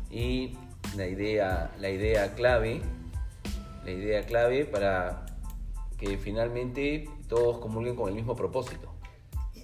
Y 0.09 0.57
la 0.95 1.05
idea, 1.05 1.71
la 1.79 1.89
idea 1.89 2.33
clave, 2.33 2.81
la 3.83 3.91
idea 3.91 4.25
clave 4.25 4.65
para 4.65 5.25
que 5.97 6.17
finalmente 6.17 7.09
todos 7.27 7.59
comulguen 7.59 7.95
con 7.97 8.07
el 8.07 8.15
mismo 8.15 8.35
propósito. 8.37 8.93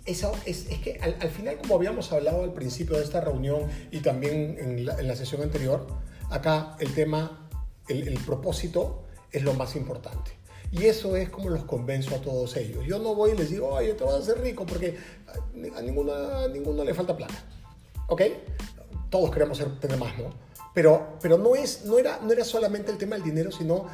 Eso 0.05 0.33
es, 0.45 0.67
es 0.69 0.79
que 0.79 0.99
al, 1.01 1.29
final, 1.29 1.57
como 1.59 1.75
habíamos 1.75 2.11
hablado 2.11 2.43
al 2.43 2.53
principio 2.53 2.97
de 2.97 3.03
esta 3.03 3.21
reunión 3.21 3.69
y 3.89 3.99
también 3.99 4.57
en 4.59 4.85
la, 4.85 4.99
en 4.99 5.07
la 5.07 5.15
sesión 5.15 5.41
anterior, 5.41 5.87
acá 6.29 6.75
el 6.79 6.93
tema, 6.93 7.47
el, 7.87 8.07
el 8.07 8.19
propósito 8.19 9.03
es 9.31 9.43
lo 9.43 9.53
más 9.53 9.75
importante. 9.75 10.31
Y 10.73 10.85
eso 10.85 11.15
es 11.15 11.29
como 11.29 11.49
los 11.49 11.65
convenzo 11.65 12.15
a 12.15 12.17
todos 12.19 12.57
ellos. 12.57 12.83
Yo 12.85 12.97
no 12.97 13.13
voy 13.13 13.31
y 13.31 13.37
les 13.37 13.51
digo, 13.51 13.67
oye, 13.67 13.93
te 13.93 14.03
vas 14.03 14.15
a 14.15 14.17
hacer 14.17 14.41
rico 14.41 14.65
porque 14.65 14.97
a 15.75 15.81
ninguno, 15.81 16.13
a 16.13 16.47
ninguno 16.47 16.83
le 16.83 16.93
falta 16.95 17.15
plata. 17.15 17.35
¿Ok? 18.07 18.23
Todos 19.09 19.29
queremos 19.29 19.57
ser, 19.57 19.79
tener 19.79 19.97
más, 19.99 20.17
¿no? 20.17 20.33
Pero, 20.73 21.19
pero 21.21 21.37
no, 21.37 21.55
es, 21.55 21.85
no, 21.85 21.99
era, 21.99 22.19
no 22.23 22.31
era 22.33 22.43
solamente 22.43 22.91
el 22.91 22.97
tema 22.97 23.15
del 23.15 23.23
dinero, 23.23 23.51
sino 23.51 23.85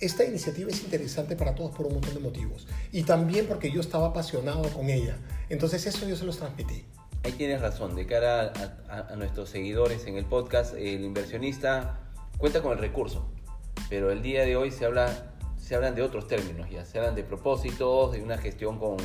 esta 0.00 0.24
iniciativa 0.24 0.70
es 0.70 0.82
interesante 0.82 1.36
para 1.36 1.54
todos 1.54 1.70
por 1.70 1.86
un 1.86 1.94
montón 1.94 2.14
de 2.14 2.20
motivos. 2.20 2.66
Y 2.92 3.02
también 3.02 3.46
porque 3.46 3.70
yo 3.70 3.80
estaba 3.80 4.08
apasionado 4.08 4.62
con 4.70 4.90
ella. 4.90 5.16
Entonces 5.48 5.86
eso 5.86 6.06
yo 6.08 6.16
se 6.16 6.24
los 6.24 6.38
transmití. 6.38 6.84
Ahí 7.22 7.32
tienes 7.32 7.60
razón. 7.60 7.94
De 7.94 8.06
cara 8.06 8.52
a, 8.88 9.12
a 9.12 9.16
nuestros 9.16 9.48
seguidores 9.48 10.06
en 10.06 10.16
el 10.16 10.26
podcast, 10.26 10.74
el 10.74 11.02
inversionista 11.04 12.00
cuenta 12.38 12.62
con 12.62 12.72
el 12.72 12.78
recurso. 12.78 13.26
Pero 13.88 14.10
el 14.10 14.22
día 14.22 14.44
de 14.44 14.56
hoy 14.56 14.70
se 14.70 14.84
habla 14.84 15.34
se 15.64 15.74
hablan 15.74 15.94
de 15.94 16.02
otros 16.02 16.28
términos 16.28 16.68
ya, 16.70 16.84
se 16.84 16.98
hablan 16.98 17.14
de 17.14 17.24
propósitos, 17.24 18.12
de 18.12 18.22
una 18.22 18.36
gestión 18.36 18.78
con 18.78 18.96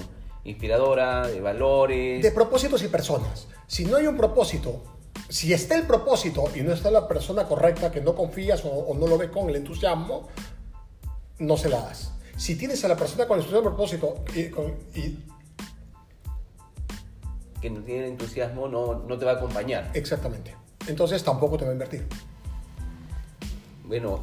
inspiradora, 0.43 1.27
de 1.27 1.39
valores. 1.39 2.21
De 2.21 2.31
propósitos 2.31 2.83
y 2.83 2.87
personas. 2.89 3.47
Si 3.67 3.85
no 3.85 3.95
hay 3.95 4.07
un 4.07 4.17
propósito, 4.17 4.83
si 5.29 5.53
está 5.53 5.75
el 5.75 5.83
propósito 5.83 6.45
y 6.55 6.61
no 6.61 6.73
está 6.73 6.91
la 6.91 7.07
persona 7.07 7.45
correcta 7.45 7.91
que 7.91 8.01
no 8.01 8.13
confías 8.13 8.63
o, 8.65 8.93
no 8.93 9.07
lo 9.07 9.17
ves 9.17 9.29
con 9.29 9.49
el 9.49 9.55
entusiasmo, 9.55 10.27
no 11.39 11.57
se 11.57 11.69
la 11.69 11.79
das. 11.81 12.13
Si 12.37 12.55
tienes 12.55 12.83
a 12.85 12.87
la 12.87 12.95
persona 12.95 13.27
con 13.27 13.39
el 13.39 13.45
propósito 13.45 14.23
y, 14.35 14.49
que 17.61 17.69
no 17.69 17.81
tiene 17.81 18.07
entusiasmo, 18.07 18.67
no, 18.67 18.99
no 18.99 19.17
te 19.17 19.25
va 19.25 19.31
a 19.31 19.35
acompañar. 19.35 19.91
Exactamente. 19.93 20.55
Entonces 20.87 21.23
tampoco 21.23 21.57
te 21.57 21.65
va 21.65 21.71
a 21.71 21.73
invertir. 21.73 22.07
Bueno, 23.83 24.21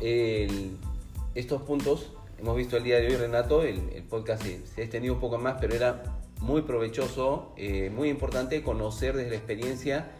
estos 1.35 1.63
puntos 1.63 2.13
hemos 2.39 2.57
visto 2.57 2.77
el 2.77 2.85
día 2.85 2.97
de 2.97 3.09
hoy, 3.09 3.17
Renato, 3.17 3.63
el, 3.63 3.81
podcast 4.09 4.43
se, 4.43 4.81
ha 4.81 4.85
extendido 4.85 5.15
un 5.15 5.21
poco 5.21 5.39
más, 5.39 5.57
pero 5.61 5.75
era 5.75 6.03
muy 6.41 6.63
provechoso, 6.63 7.53
eh, 7.57 7.91
muy 7.91 8.09
importante 8.09 8.63
conocer 8.63 9.17
desde 9.17 9.31
la 9.31 9.37
experiencia 9.37 10.11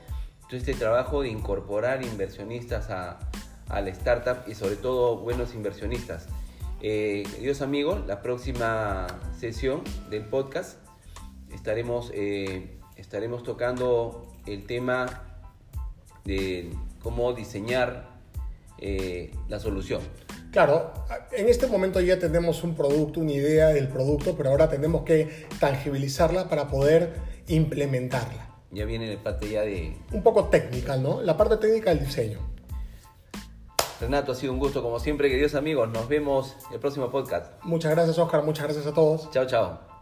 todo 0.49 0.59
este 0.59 0.75
trabajo 0.75 1.23
de 1.23 1.29
incorporar 1.29 2.05
inversionistas 2.05 2.91
a, 2.91 3.19
la 3.69 3.89
startup 3.91 4.49
y 4.49 4.55
sobre 4.55 4.77
todo 4.77 5.17
buenos 5.19 5.55
inversionistas. 5.55 6.29
Eh, 6.83 7.25
queridos 7.35 7.63
amigos, 7.63 8.07
la 8.07 8.21
próxima 8.23 9.07
sesión 9.39 9.83
del 10.11 10.25
podcast 10.25 10.79
estaremos, 11.53 12.11
eh, 12.15 12.79
estaremos 12.97 13.43
tocando 13.43 14.27
el 14.47 14.67
tema 14.67 15.25
de 16.25 16.71
cómo 17.03 17.33
diseñar 17.33 18.15
la 19.49 19.59
solución. 19.59 20.03
Claro, 20.57 20.93
en 21.33 21.49
este 21.49 21.67
momento 21.67 22.01
ya 22.01 22.19
tenemos 22.19 22.63
un 22.65 22.75
producto, 22.75 23.21
una 23.21 23.33
idea 23.33 23.69
del 23.69 23.89
producto, 23.89 24.37
pero 24.37 24.51
ahora 24.51 24.69
tenemos 24.69 25.03
que 25.03 25.47
tangibilizarla 25.61 26.49
para 26.49 26.69
poder 26.69 27.15
implementarla. 27.49 28.55
Ya 28.71 28.85
viene 28.85 29.15
la 29.15 29.23
parte 29.23 29.49
ya 29.49 29.63
de... 29.63 29.97
Un 30.13 30.23
poco 30.23 30.47
técnica, 30.47 30.97
¿no? 30.97 31.23
La 31.23 31.37
parte 31.37 31.57
técnica 31.57 31.91
del 31.91 32.07
diseño. 32.07 32.56
Renato, 34.01 34.33
ha 34.33 34.35
sido 34.35 34.53
un 34.53 34.59
gusto 34.59 34.83
como 34.83 34.99
siempre, 35.01 35.29
queridos 35.29 35.55
amigos. 35.55 35.89
Nos 35.89 36.09
vemos 36.09 36.57
en 36.69 36.75
el 36.75 36.81
próximo 36.81 37.11
podcast. 37.11 37.53
Muchas 37.63 37.93
gracias, 37.93 38.19
Oscar. 38.19 38.45
Muchas 38.45 38.65
gracias 38.65 38.87
a 38.87 38.93
todos. 38.93 39.31
Chao, 39.31 39.47
chao. 39.47 39.96